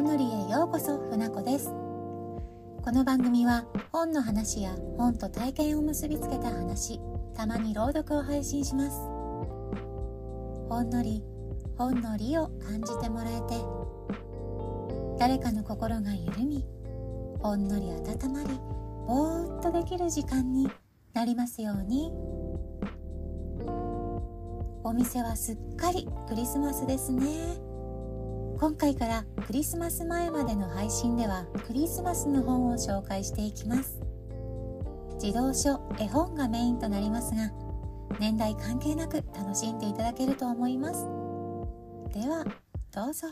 [0.00, 1.66] んのりへようこそ船子です。
[1.66, 6.98] この番組は本の話や本と体験を結びつけた話
[7.34, 8.96] たまに朗読を配信します。
[10.70, 11.22] ほんのり
[11.76, 13.62] 本のりを感じてもらえて
[15.18, 16.64] 誰かの心が緩み
[17.40, 18.48] ほんのり温まり
[19.06, 20.66] ぼーっとできる時間に
[21.12, 22.10] なりますように。
[24.82, 27.69] お店はすっかりクリスマスですね。
[28.60, 33.98] 今回からクリスマス前までの配信ではクリスマスの本を紹介していきます。
[35.18, 37.50] 児童書絵本がメインとなりますが
[38.18, 41.06] 年代関係なく楽しんでいただけると思います。
[42.12, 42.44] では
[42.92, 43.28] どうぞ。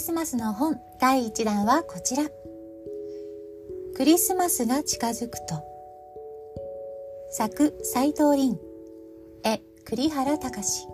[0.00, 2.24] リスマスの本第1弾はこちら。
[3.94, 5.62] クリスマスが近づくと。
[7.32, 8.58] 作斎藤凛。
[9.44, 10.86] 絵栗原隆。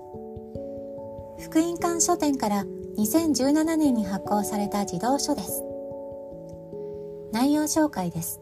[1.38, 2.64] 福音館書店から
[2.98, 5.62] 2017年に発行された児童書です。
[7.30, 8.41] 内容紹介です。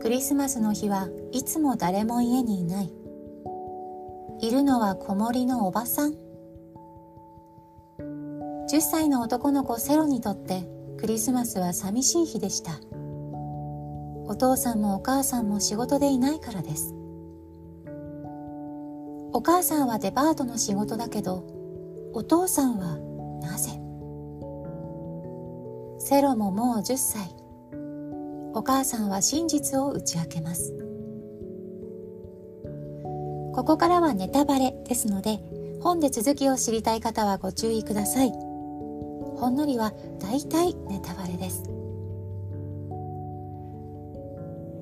[0.00, 2.90] クリスマスの日はいつも誰も家にいない。
[4.40, 6.29] いるのは子守のおばさん。
[8.70, 10.62] 10歳の男の子セロにとって
[10.96, 12.78] クリスマスは寂しい日でした。
[14.26, 16.94] お父さんもお母さんも仕事でいないからです。
[19.32, 21.42] お母さんはデパートの仕事だけど
[22.14, 22.96] お父さんは
[23.42, 23.72] なぜ？
[25.98, 27.34] セロももう10歳。
[28.54, 30.72] お母さんは真実を打ち明けます。
[33.52, 35.40] ここからはネタバレですので
[35.80, 38.49] 本で続きを知りたい方はご注意ください。
[39.40, 41.64] ほんのりは大体ネタバレです。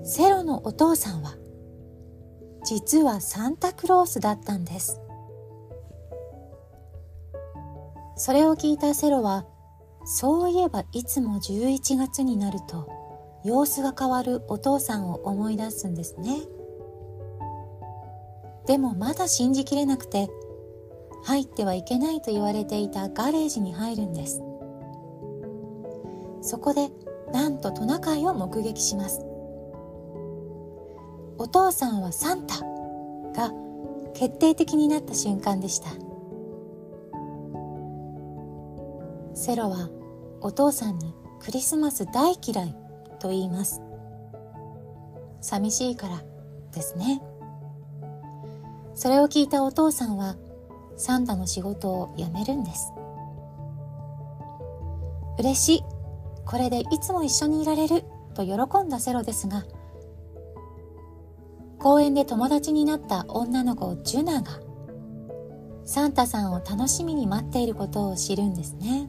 [0.03, 1.37] セロのお父さんは
[2.65, 5.01] 実はサンタクロースだったんです。
[8.17, 9.47] それを聞いたセロは
[10.05, 12.89] そういえばいつも11月になると
[13.45, 16.41] 様子が変わるお父さんを思い出すんですね。
[18.67, 20.29] でもまだ信じきれなくて
[21.23, 24.48] 入ってはいけないと言われていたガレージに入るんです。
[26.41, 26.91] そこで
[27.33, 29.21] なんとトナカイを目撃します。
[31.39, 32.61] お父さんはサンタ
[33.33, 33.53] が
[34.15, 35.91] 決定的になった瞬間でした。
[39.35, 39.89] セロは
[40.41, 42.75] お父さんにクリスマス大嫌い
[43.21, 43.81] と言います。
[45.41, 46.23] 寂しいから
[46.73, 47.23] ですね。
[48.95, 50.37] それを聞いたお父さんは
[50.97, 52.93] サンタの仕事を辞めるんです。
[55.39, 55.98] 嬉しい。
[56.49, 58.05] これでいつも一緒にいられる
[58.35, 59.67] と喜んだセロですが
[61.79, 64.59] 公園で友達になった女の子ジュナが
[65.85, 69.09] サンタさんを楽しみに待っていることを知るんですね。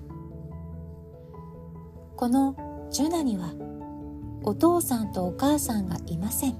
[2.15, 2.55] この
[2.89, 3.53] ジュナには
[4.43, 6.55] お父さんとお母さんがいません。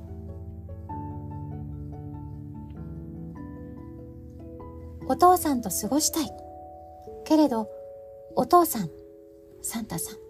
[5.08, 6.30] お父さんと過ごしたい。
[7.24, 7.70] けれど
[8.36, 8.90] お父さん
[9.62, 10.29] サンタさん。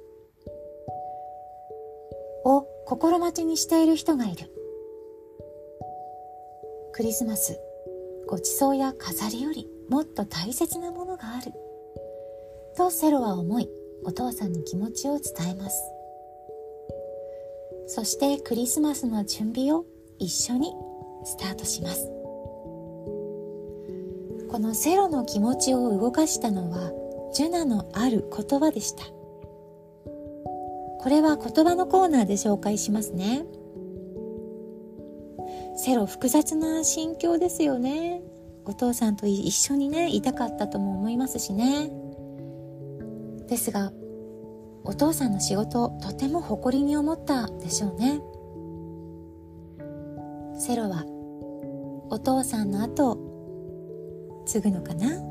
[2.89, 4.51] 心待ちにしている人がいる。
[6.91, 7.59] クリスマス、
[8.27, 11.53] ごちそうや飾りよりもっと大切なものがある。
[12.75, 13.69] とセロは思い、
[14.05, 15.79] お父さんに気持ちを伝えます。
[17.85, 19.85] そしてクリスマスの準備を
[20.17, 20.73] 一緒に
[21.25, 22.07] スタートします。
[24.49, 26.91] このセロの気持ちを動かしたのは、
[27.35, 29.18] ジュナのある言葉でした。
[31.01, 33.45] これは言葉のコーナーで紹介しますね。
[35.77, 38.21] セロ複雑な心境ですよね。
[38.65, 41.89] お父さんと一緒にね、いたかったとも思いますしね。
[43.47, 43.91] ですが、
[44.83, 48.21] お父さんの仕事とても誇りに思ったでしょうね。
[50.59, 51.05] セロは
[52.09, 53.17] お父さんの後
[54.45, 55.28] 継ぐのかな？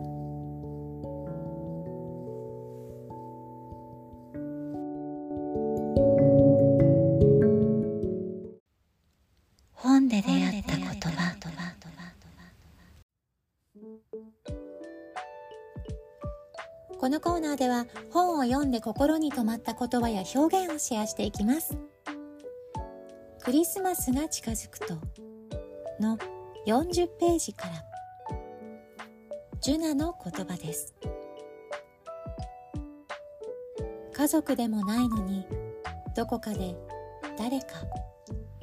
[16.99, 21.79] このコーナーでは本を読んで心に留まった言葉や表現をシェアしていきます。
[23.41, 24.95] クリスマスが近づくと
[26.00, 26.19] の
[26.67, 27.85] 40ページから
[29.61, 30.95] ジュナの言葉です。
[34.12, 35.47] 家族でもないのに
[36.17, 36.77] どこかで
[37.39, 37.67] 誰か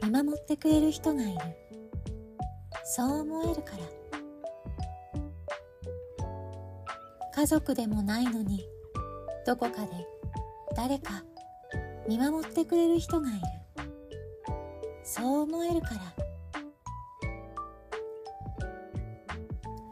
[0.03, 1.39] 見守ってくれる人がいる。
[2.83, 4.04] そう思えるから。
[7.35, 8.65] 家族でもないのに
[9.45, 9.91] どこかで
[10.73, 11.21] 誰か
[12.07, 13.39] 見守ってくれる人がいる。
[15.03, 15.95] そう思えるから。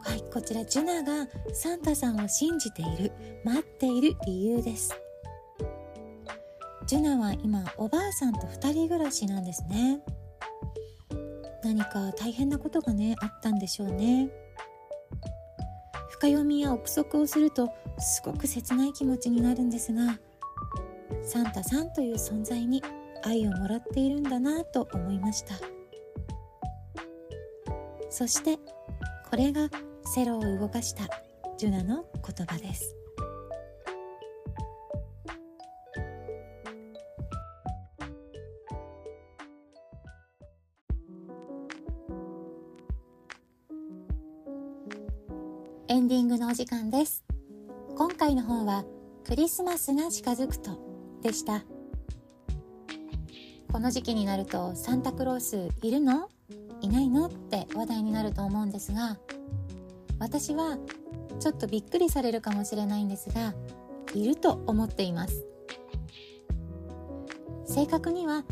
[0.02, 3.12] はいこちらジュナがサンタさんを信じている
[3.44, 4.98] 待っている理由です。
[6.86, 10.00] ジュナは今おばあさんと2人暮らしなんですね。
[11.62, 14.30] 何か大変なことがねあったんでしょうね。
[16.24, 17.68] 深読みや憶測をすると
[17.98, 20.18] すごく切ない気持ちになるんですが
[21.22, 22.82] サンタさんという存在に
[23.24, 25.54] 愛をもらっているんだなと思いました。
[28.08, 28.58] そして
[29.28, 29.68] これが
[30.14, 31.04] セロを動かした
[31.58, 32.96] ジュナの言葉です。
[45.86, 47.22] エンディングのお時間です。
[47.94, 48.84] 今回の本は
[49.22, 50.78] クリスマスが近づくと
[51.22, 51.62] でした。
[53.70, 56.30] この時期になるとサンタクロースいるの？
[56.80, 57.26] いないの？
[57.26, 59.18] って話題になると思うんですが
[60.18, 60.78] 私は
[61.38, 63.52] ちょっとびっくりされるかもしれないんですが
[64.14, 65.44] いると思っています。
[67.66, 68.44] 正確には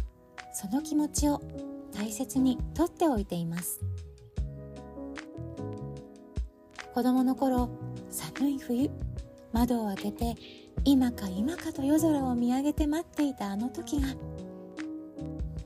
[0.52, 1.40] その気持ちを
[1.94, 3.80] 大切にとっておいています。
[6.94, 7.70] 子供の頃
[8.10, 8.90] 寒い冬
[9.52, 10.34] 窓を開けて
[10.84, 14.08] 今か今かと夜空を見上げて待っていたあの時が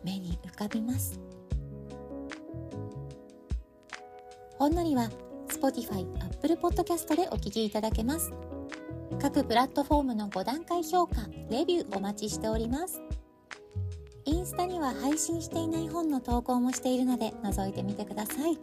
[0.04, 1.18] 目に浮かびます。
[4.58, 5.10] ほんのりは
[5.48, 8.32] Spotify、Apple Podcast でお聴きいただけます。
[9.20, 11.16] 各プラットフォームの5段階評価、
[11.50, 13.00] レビューお待ちしております。
[14.24, 18.58] インスタには配信していない本の投稿もしているので覗いてみてください。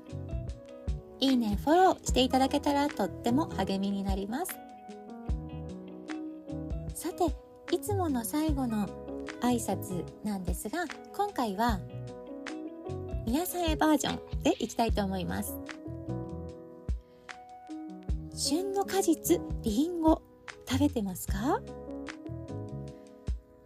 [1.19, 4.53] いいね、フォローしていただけたらとっても励みになります。
[6.93, 7.33] さて、
[7.73, 8.87] いつもの最後の
[9.41, 11.79] 挨拶なんですが、今回は
[13.25, 15.57] 皆さんへバージョンでいきたいと思います。
[18.35, 20.21] 旬の果実、りんご、
[20.69, 21.61] 食べてますか？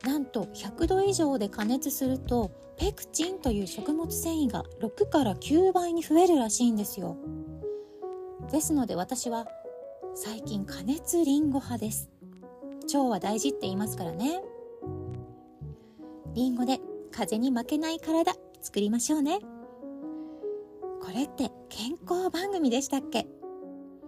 [0.03, 7.17] なんと100度以上で加熱するとペクチンという食物繊維が6から9倍に増えるらしいんですよ
[8.51, 9.47] ですので私は
[10.15, 12.09] 最近加熱りんご派です。
[12.85, 14.41] 腸は大事って言いますからね。
[16.33, 16.79] りんごで
[17.11, 19.39] 風に負けない体作りましょうね。
[21.01, 23.27] これって健康番組でしたっけ？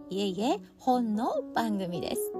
[0.09, 2.33] いえいえ本の番組です。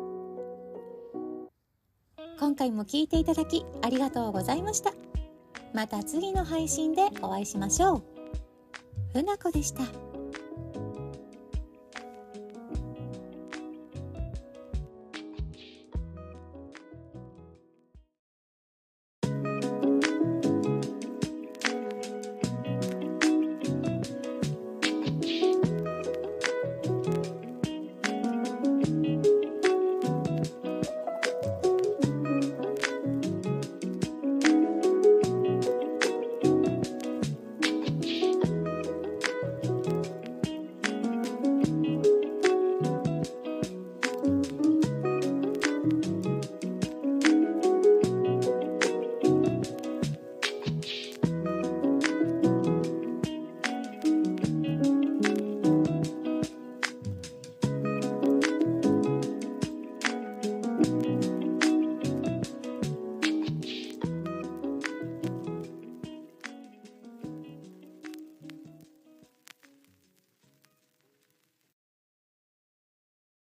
[2.40, 4.94] 今回も聞いていただきありがとうございました。
[5.74, 8.04] また次の配信でお会いしましょう。
[9.14, 10.09] ふなこでした。